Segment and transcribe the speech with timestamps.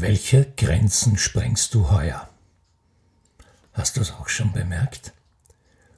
[0.00, 2.28] Welche Grenzen sprengst du heuer?
[3.72, 5.12] Hast du es auch schon bemerkt?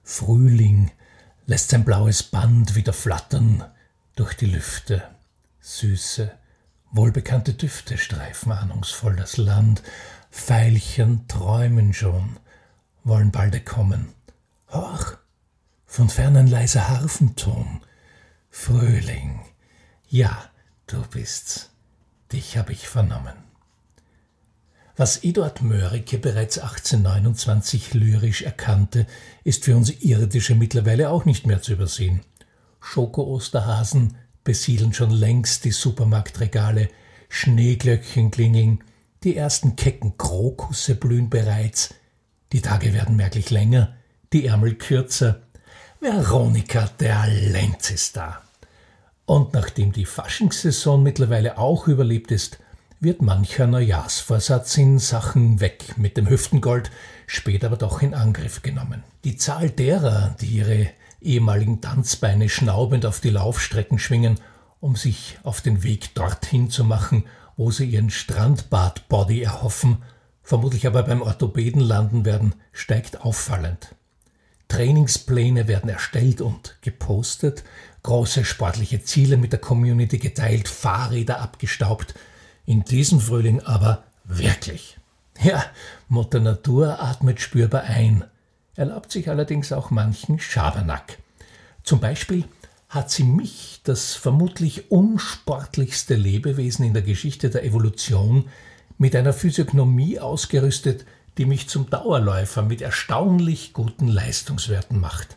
[0.03, 0.91] Frühling
[1.45, 3.63] lässt sein blaues Band wieder flattern
[4.17, 5.07] durch die Lüfte.
[5.61, 6.33] Süße,
[6.93, 9.83] wohlbekannte Düfte streifen ahnungsvoll das Land.
[10.31, 12.39] Veilchen träumen schon,
[13.05, 14.15] wollen balde kommen.
[14.71, 15.19] Horch,
[15.85, 17.83] von fern ein leiser Harfenton.
[18.49, 19.41] Frühling,
[20.09, 20.49] ja,
[20.87, 21.69] du bist's,
[22.33, 23.50] dich hab ich vernommen.
[25.01, 29.07] Was Eduard Mörike bereits 1829 lyrisch erkannte,
[29.45, 32.21] ist für uns Irdische mittlerweile auch nicht mehr zu übersehen.
[32.83, 36.91] Schoko-Osterhasen besiedeln schon längst die Supermarktregale,
[37.31, 38.85] Schneeglöckchen klingeln,
[39.25, 41.95] die ersten kecken Krokusse blühen bereits,
[42.53, 43.95] die Tage werden merklich länger,
[44.35, 45.41] die Ärmel kürzer.
[46.01, 48.43] Veronika der Lenz ist da.
[49.25, 52.59] Und nachdem die Faschingssaison mittlerweile auch überlebt ist,
[53.01, 56.91] wird mancher Neujahrsvorsatz in Sachen weg mit dem Hüftengold
[57.27, 59.05] später aber doch in Angriff genommen.
[59.25, 60.91] Die Zahl derer, die ihre
[61.23, 64.39] ehemaligen Tanzbeine schnaubend auf die Laufstrecken schwingen,
[64.81, 67.25] um sich auf den Weg dorthin zu machen,
[67.57, 69.99] wo sie ihren Strandbad-Body erhoffen,
[70.43, 73.95] vermutlich aber beim Orthopäden landen werden, steigt auffallend.
[74.69, 77.65] Trainingspläne werden erstellt und gepostet,
[78.03, 82.15] große sportliche Ziele mit der Community geteilt, Fahrräder abgestaubt,
[82.67, 84.97] in diesem Frühling aber wirklich.
[85.43, 85.65] Ja,
[86.09, 88.25] Mutter Natur atmet spürbar ein,
[88.77, 91.19] erlaubt sich allerdings auch manchen Schabernack.
[91.83, 92.45] Zum Beispiel
[92.89, 98.49] hat sie mich, das vermutlich unsportlichste Lebewesen in der Geschichte der Evolution,
[98.99, 101.07] mit einer Physiognomie ausgerüstet,
[101.39, 105.37] die mich zum Dauerläufer mit erstaunlich guten Leistungswerten macht.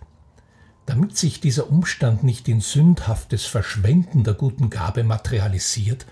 [0.85, 6.05] Damit sich dieser Umstand nicht in sündhaftes Verschwenden der guten Gabe materialisiert,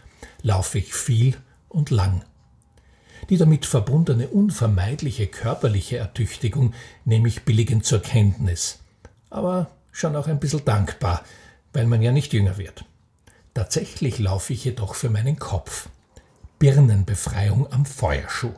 [0.44, 1.38] laufe ich viel
[1.70, 2.24] und lang.
[3.30, 6.74] Die damit verbundene unvermeidliche körperliche Ertüchtigung
[7.06, 8.80] nehme ich billigend zur Kenntnis,
[9.30, 11.24] aber schon auch ein bisschen dankbar,
[11.74, 12.86] weil man ja nicht jünger wird.
[13.54, 15.90] Tatsächlich laufe ich jedoch für meinen Kopf.
[16.60, 18.54] Birnenbefreiung am Feuerschuh.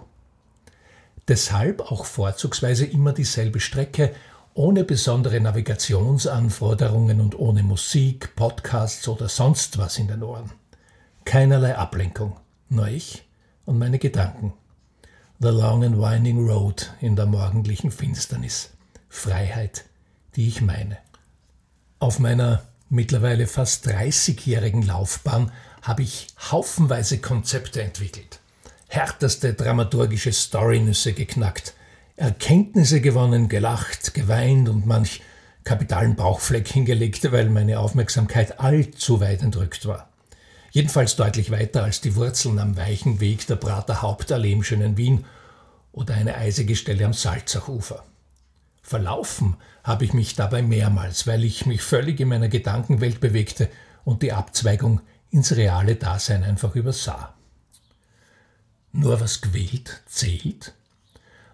[1.28, 4.14] Deshalb auch vorzugsweise immer dieselbe Strecke,
[4.54, 10.52] ohne besondere Navigationsanforderungen und ohne Musik, Podcasts oder sonst was in den Ohren.
[11.26, 12.38] Keinerlei Ablenkung,
[12.70, 13.24] nur ich
[13.66, 14.54] und meine Gedanken.
[15.40, 18.72] The long and winding road in der morgendlichen Finsternis.
[19.10, 19.86] Freiheit,
[20.36, 20.98] die ich meine.
[22.00, 25.52] Auf meiner mittlerweile fast 30-jährigen Laufbahn
[25.82, 28.40] habe ich haufenweise Konzepte entwickelt,
[28.88, 31.74] härteste dramaturgische Storynüsse geknackt,
[32.16, 35.22] Erkenntnisse gewonnen, gelacht, geweint und manch
[35.64, 40.12] kapitalen Bauchfleck hingelegt, weil meine Aufmerksamkeit allzu weit entrückt war.
[40.74, 45.24] Jedenfalls deutlich weiter als die Wurzeln am weichen Weg der Prater Hauptallee im schönen Wien
[45.92, 48.04] oder eine eisige Stelle am Salzachufer.
[48.82, 53.70] Verlaufen habe ich mich dabei mehrmals, weil ich mich völlig in meiner Gedankenwelt bewegte
[54.04, 57.36] und die Abzweigung ins reale Dasein einfach übersah.
[58.92, 60.74] Nur was quält, zählt?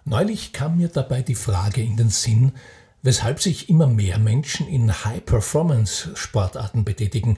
[0.05, 2.53] Neulich kam mir dabei die Frage in den Sinn,
[3.01, 7.37] weshalb sich immer mehr Menschen in High-Performance-Sportarten betätigen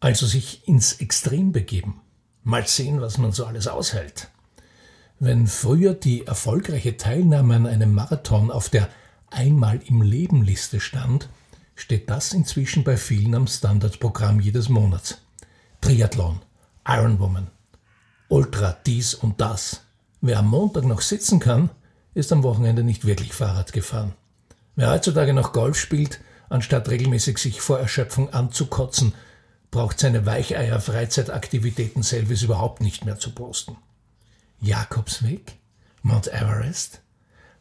[0.00, 2.00] also sich ins Extrem begeben.
[2.44, 4.28] Mal sehen, was man so alles aushält.
[5.18, 8.88] Wenn früher die erfolgreiche Teilnahme an einem Marathon auf der
[9.30, 11.28] Einmal im Leben Liste stand,
[11.74, 15.18] steht das inzwischen bei vielen am Standardprogramm jedes Monats.
[15.80, 16.40] Triathlon,
[16.86, 17.48] Ironwoman,
[18.28, 19.82] Ultra dies und das.
[20.20, 21.70] Wer am Montag noch sitzen kann,
[22.14, 24.14] ist am Wochenende nicht wirklich Fahrrad gefahren.
[24.74, 29.14] Wer heutzutage noch Golf spielt, anstatt regelmäßig sich vor Erschöpfung anzukotzen,
[29.70, 33.76] braucht seine Weicheier-Freizeitaktivitäten Selvis überhaupt nicht mehr zu posten.
[34.60, 35.56] Jakobsweg?
[36.02, 37.00] Mount Everest?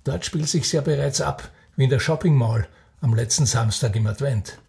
[0.03, 2.67] Dort spielt sich's ja bereits ab, wie in der Shopping Mall
[3.01, 4.59] am letzten Samstag im Advent.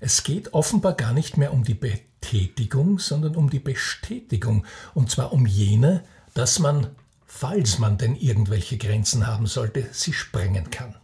[0.00, 5.32] Es geht offenbar gar nicht mehr um die Betätigung, sondern um die Bestätigung, und zwar
[5.32, 6.02] um jene,
[6.34, 6.88] dass man,
[7.26, 10.96] falls man denn irgendwelche Grenzen haben sollte, sie sprengen kann.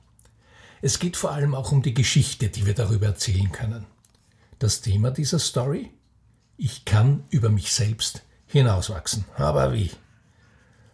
[0.83, 3.87] Es geht vor allem auch um die Geschichte, die wir darüber erzählen können
[4.61, 5.91] das Thema dieser Story?
[6.57, 9.25] Ich kann über mich selbst hinauswachsen.
[9.37, 9.91] Aber wie?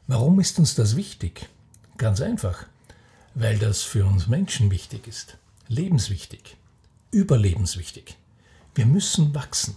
[0.07, 1.49] Warum ist uns das wichtig?
[1.99, 2.65] Ganz einfach,
[3.35, 5.37] weil das für uns Menschen wichtig ist,
[5.69, 6.57] lebenswichtig,
[7.11, 8.17] überlebenswichtig.
[8.75, 9.77] Wir müssen wachsen.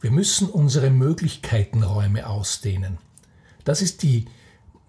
[0.00, 2.98] Wir müssen unsere Möglichkeitenräume ausdehnen.
[3.64, 4.26] Das ist die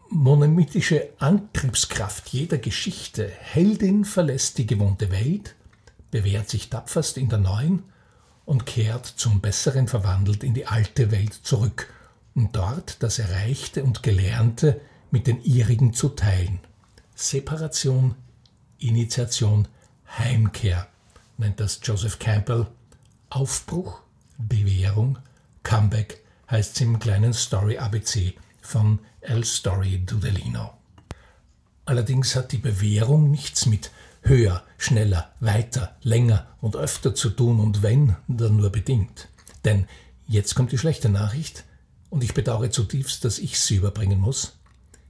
[0.09, 3.29] monolithische Antriebskraft jeder Geschichte.
[3.29, 5.55] Heldin verlässt die gewohnte Welt,
[6.11, 7.83] bewährt sich tapferst in der neuen
[8.45, 11.93] und kehrt zum Besseren verwandelt in die alte Welt zurück,
[12.35, 14.81] um dort das Erreichte und Gelernte
[15.11, 16.59] mit den ihrigen zu teilen.
[17.15, 18.15] Separation,
[18.79, 19.67] Initiation,
[20.17, 20.87] Heimkehr
[21.37, 22.67] nennt das Joseph Campbell.
[23.29, 24.01] Aufbruch,
[24.37, 25.17] Bewährung,
[25.63, 30.73] Comeback heißt es im kleinen Story ABC von El Story Dudelino.
[31.85, 33.91] Allerdings hat die Bewährung nichts mit
[34.23, 39.29] höher, schneller, weiter, länger und öfter zu tun und wenn, dann nur bedingt.
[39.65, 39.87] Denn
[40.27, 41.63] jetzt kommt die schlechte Nachricht
[42.09, 44.57] und ich bedauere zutiefst, dass ich sie überbringen muss.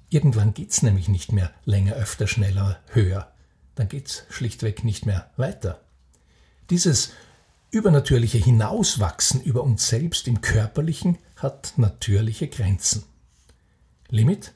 [0.10, 3.31] Irgendwann geht's nämlich nicht mehr länger, öfter, schneller, höher.
[3.75, 5.81] Dann geht's schlichtweg nicht mehr weiter.
[6.69, 7.12] Dieses
[7.71, 13.04] übernatürliche Hinauswachsen über uns selbst im Körperlichen hat natürliche Grenzen.
[14.10, 14.54] Limit?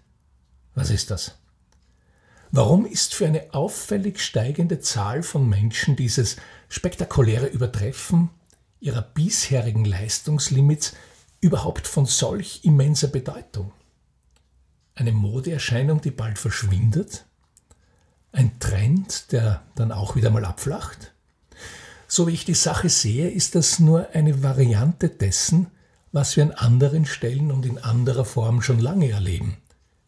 [0.75, 1.36] Was ist das?
[2.52, 6.38] Warum ist für eine auffällig steigende Zahl von Menschen dieses
[6.70, 8.30] spektakuläre Übertreffen
[8.80, 10.94] ihrer bisherigen Leistungslimits
[11.42, 13.74] überhaupt von solch immenser Bedeutung?
[14.96, 17.26] Eine Modeerscheinung, die bald verschwindet?
[18.32, 21.14] Ein Trend, der dann auch wieder mal abflacht?
[22.08, 25.68] So wie ich die Sache sehe, ist das nur eine Variante dessen,
[26.14, 29.58] was wir an anderen Stellen und in anderer Form schon lange erleben.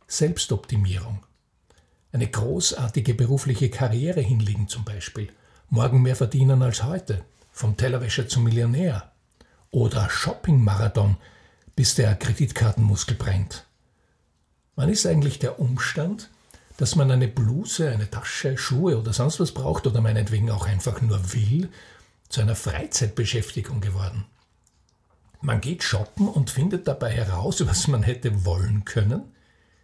[0.07, 1.19] Selbstoptimierung
[2.11, 5.29] eine großartige berufliche Karriere hinlegen zum Beispiel,
[5.69, 9.11] morgen mehr verdienen als heute, vom Tellerwäscher zum Millionär
[9.71, 11.17] oder Shopping-Marathon,
[11.75, 13.65] bis der Kreditkartenmuskel brennt.
[14.75, 16.29] Wann ist eigentlich der Umstand,
[16.77, 21.01] dass man eine Bluse, eine Tasche, Schuhe oder sonst was braucht oder meinetwegen auch einfach
[21.01, 21.69] nur will,
[22.29, 24.25] zu einer Freizeitbeschäftigung geworden?
[25.41, 29.23] Man geht shoppen und findet dabei heraus, was man hätte wollen können,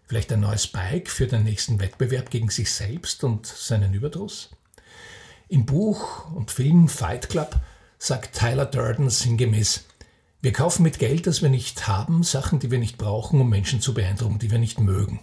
[0.07, 4.52] Vielleicht ein neues Bike für den nächsten Wettbewerb gegen sich selbst und seinen Überdruss?
[5.48, 7.60] Im Buch und Film Fight Club
[7.98, 9.86] sagt Tyler Durden sinngemäß,
[10.42, 13.81] wir kaufen mit Geld, das wir nicht haben, Sachen, die wir nicht brauchen, um Menschen
[13.81, 15.22] zu beeindrucken, die wir nicht mögen.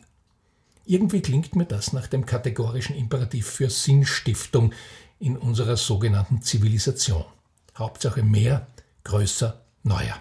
[0.84, 4.72] Irgendwie klingt mir das nach dem kategorischen Imperativ für Sinnstiftung
[5.20, 7.24] in unserer sogenannten Zivilisation.
[7.78, 8.66] Hauptsache mehr,
[9.04, 10.20] größer, neuer.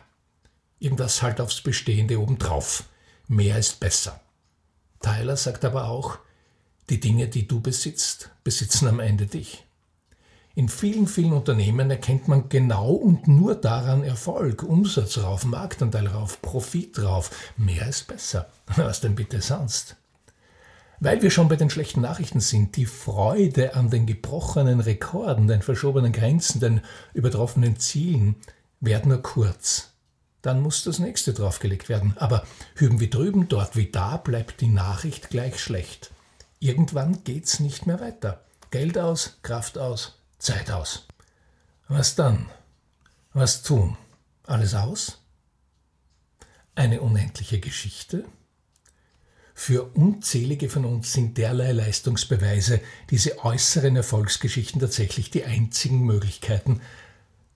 [0.78, 2.84] Irgendwas halt aufs Bestehende obendrauf.
[3.28, 4.21] Mehr ist besser.
[5.02, 6.18] Tyler sagt aber auch,
[6.90, 9.66] die Dinge, die du besitzt, besitzen am Ende dich.
[10.54, 16.42] In vielen, vielen Unternehmen erkennt man genau und nur daran Erfolg, Umsatz rauf, Marktanteil rauf,
[16.42, 17.32] Profit rauf.
[17.56, 18.50] Mehr ist besser.
[18.76, 19.96] Was denn bitte sonst?
[21.00, 25.62] Weil wir schon bei den schlechten Nachrichten sind, die Freude an den gebrochenen Rekorden, den
[25.62, 26.82] verschobenen Grenzen, den
[27.14, 28.36] übertroffenen Zielen,
[28.82, 29.91] währt nur kurz
[30.42, 32.16] dann muss das nächste draufgelegt werden.
[32.18, 32.46] Aber
[32.76, 36.12] hüben wie drüben, dort wie da, bleibt die Nachricht gleich schlecht.
[36.60, 38.44] Irgendwann geht's nicht mehr weiter.
[38.72, 41.08] Geld aus, Kraft aus, Zeit aus.
[41.88, 42.50] Was dann?
[43.34, 43.98] Was tun?
[44.46, 45.20] Alles aus?
[46.76, 48.26] Eine unendliche Geschichte?
[49.54, 56.82] Für unzählige von uns sind derlei Leistungsbeweise, diese äußeren Erfolgsgeschichten tatsächlich die einzigen Möglichkeiten,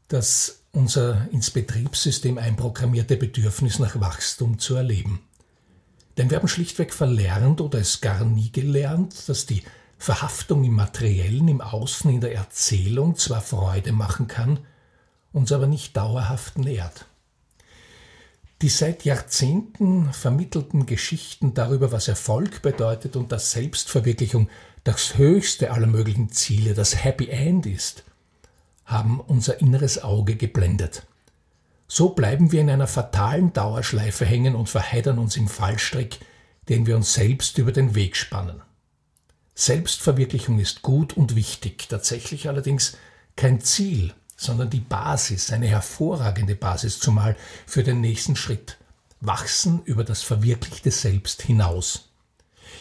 [0.07, 5.21] das unser ins Betriebssystem einprogrammierte Bedürfnis nach Wachstum zu erleben.
[6.17, 9.63] Denn wir haben schlichtweg verlernt oder es gar nie gelernt, dass die
[9.97, 14.59] Verhaftung im Materiellen, im Außen, in der Erzählung zwar Freude machen kann,
[15.33, 17.05] uns aber nicht dauerhaft nährt.
[18.61, 24.49] Die seit Jahrzehnten vermittelten Geschichten darüber, was Erfolg bedeutet und dass Selbstverwirklichung
[24.85, 28.05] das höchste aller möglichen Ziele, das Happy End ist,
[28.85, 31.03] haben unser inneres Auge geblendet.
[31.87, 36.19] So bleiben wir in einer fatalen Dauerschleife hängen und verheddern uns im Fallstrick,
[36.69, 38.61] den wir uns selbst über den Weg spannen.
[39.53, 42.97] Selbstverwirklichung ist gut und wichtig, tatsächlich allerdings
[43.35, 48.77] kein Ziel, sondern die Basis, eine hervorragende Basis zumal für den nächsten Schritt.
[49.21, 52.09] Wachsen über das verwirklichte Selbst hinaus.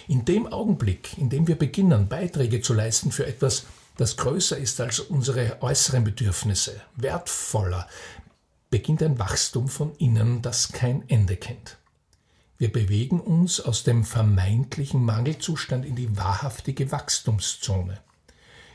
[0.08, 3.64] In dem Augenblick, in dem wir beginnen, Beiträge zu leisten für etwas,
[3.96, 7.88] das größer ist als unsere äußeren Bedürfnisse, wertvoller,
[8.70, 11.78] beginnt ein Wachstum von innen, das kein Ende kennt.
[12.58, 18.00] Wir bewegen uns aus dem vermeintlichen Mangelzustand in die wahrhaftige Wachstumszone.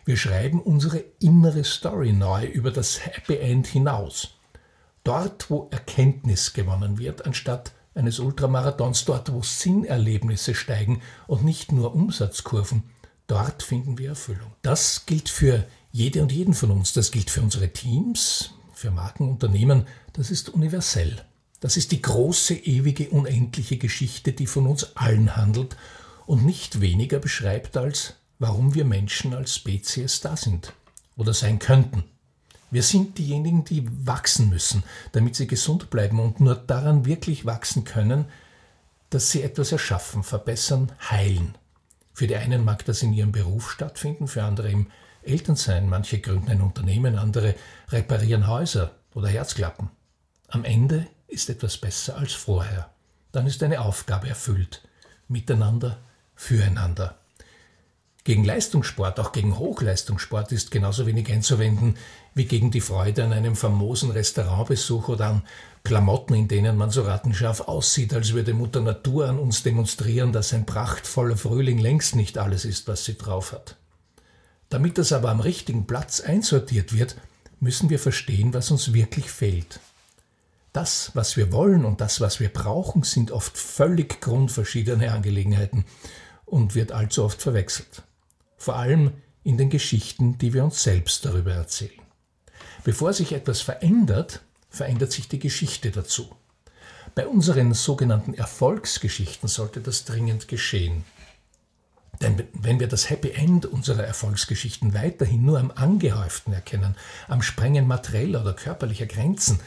[0.05, 4.35] Wir schreiben unsere innere Story neu über das Happy End hinaus.
[5.03, 11.93] Dort, wo Erkenntnis gewonnen wird, anstatt eines Ultramarathons, dort, wo Sinnerlebnisse steigen und nicht nur
[11.93, 12.83] Umsatzkurven,
[13.29, 14.51] Dort finden wir Erfüllung.
[14.63, 16.93] Das gilt für jede und jeden von uns.
[16.93, 19.86] Das gilt für unsere Teams, für Marken, Unternehmen.
[20.13, 21.24] Das ist universell.
[21.59, 25.77] Das ist die große, ewige, unendliche Geschichte, die von uns allen handelt
[26.25, 30.74] und nicht weniger beschreibt als, warum wir Menschen als Spezies da sind
[31.15, 32.05] oder sein könnten.
[32.71, 34.81] Wir sind diejenigen, die wachsen müssen,
[35.12, 38.25] damit sie gesund bleiben und nur daran wirklich wachsen können,
[39.12, 41.58] dass sie etwas erschaffen, verbessern, heilen.
[42.19, 44.88] Für die einen mag das in ihrem Beruf stattfinden, für andere im
[45.23, 45.88] Elternsein.
[45.88, 47.55] Manche gründen ein Unternehmen, andere
[47.88, 49.89] reparieren Häuser oder Herzklappen.
[50.49, 52.89] Am Ende ist etwas besser als vorher.
[53.31, 54.81] Dann ist eine Aufgabe erfüllt.
[55.29, 55.97] Miteinander,
[56.35, 57.15] füreinander.
[58.25, 61.95] Gegen Leistungssport, auch gegen Hochleistungssport ist genauso wenig einzuwenden
[62.35, 65.43] wie gegen die Freude an einem famosen Restaurantbesuch oder an
[65.83, 70.53] Klamotten, in denen man so rattenscharf aussieht, als würde Mutter Natur an uns demonstrieren, dass
[70.53, 73.75] ein prachtvoller Frühling längst nicht alles ist, was sie drauf hat.
[74.69, 77.15] Damit das aber am richtigen Platz einsortiert wird,
[77.59, 79.79] müssen wir verstehen, was uns wirklich fehlt.
[80.74, 85.86] Das, was wir wollen und das, was wir brauchen, sind oft völlig grundverschiedene Angelegenheiten
[86.45, 88.03] und wird allzu oft verwechselt.
[88.57, 89.12] Vor allem
[89.43, 91.91] in den Geschichten, die wir uns selbst darüber erzählen.
[92.83, 96.35] Bevor sich etwas verändert, verändert sich die Geschichte dazu.
[97.15, 101.03] Bei unseren sogenannten Erfolgsgeschichten sollte das dringend geschehen.
[102.21, 106.95] Denn wenn wir das Happy End unserer Erfolgsgeschichten weiterhin nur am Angehäuften erkennen,
[107.27, 109.59] am Sprengen materieller oder körperlicher Grenzen,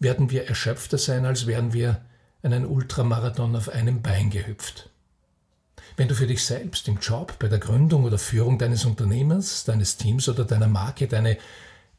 [0.00, 2.00] werden wir erschöpfter sein, als wären wir
[2.42, 4.90] einen Ultramarathon auf einem Bein gehüpft.
[5.96, 9.96] Wenn du für dich selbst im Job, bei der Gründung oder Führung deines Unternehmens, deines
[9.96, 11.38] Teams oder deiner Marke deine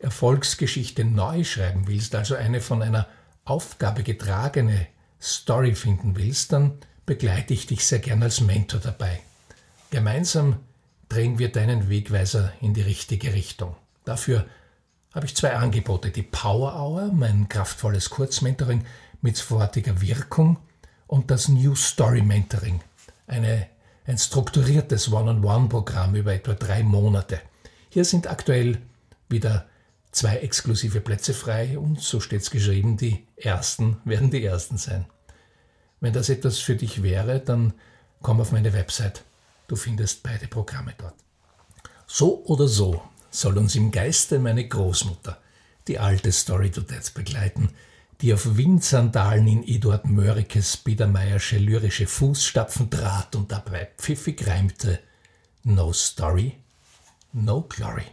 [0.04, 3.08] Erfolgsgeschichte neu schreiben willst, also eine von einer
[3.46, 4.88] Aufgabe getragene
[5.22, 6.74] Story finden willst, dann
[7.06, 9.22] begleite ich dich sehr gern als Mentor dabei.
[9.92, 10.58] Gemeinsam
[11.08, 13.76] drehen wir deinen Wegweiser in die richtige Richtung.
[14.04, 14.46] Dafür
[15.14, 16.12] habe ich zwei Angebote.
[16.12, 18.86] Die Power Hour, mein kraftvolles Kurzmentoring
[19.22, 20.58] mit sofortiger Wirkung
[21.08, 22.82] und das New Story Mentoring,
[23.28, 23.68] eine,
[24.06, 27.40] ein strukturiertes One-on-One-Programm über etwa drei Monate.
[27.90, 28.80] Hier sind aktuell
[29.30, 29.68] wieder
[30.14, 35.06] zwei exklusive Plätze frei und, so steht's geschrieben, die ersten werden die ersten sein.
[36.00, 37.74] Wenn das etwas für dich wäre, dann
[38.22, 39.24] komm auf meine Website.
[39.68, 41.16] Du findest beide Programme dort.
[42.08, 43.02] So oder so
[43.32, 45.40] soll uns im Geiste meine Großmutter,
[45.88, 47.70] die alte Story to Death begleiten,
[48.22, 55.00] die auf Windsandalen in Eduard Mörikes biedermeiersche lyrische Fußstapfen trat und dabei pfiffig reimte
[55.64, 56.54] No Story,
[57.32, 58.06] No Glory.